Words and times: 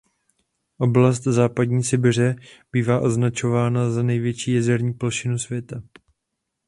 Oblast 0.77 1.23
Západní 1.23 1.83
Sibiře 1.83 2.35
bývá 2.71 2.99
označována 2.99 3.89
za 3.91 4.03
největší 4.03 4.51
jezerní 4.51 4.93
plošinu 4.93 5.37
světa. 5.37 5.81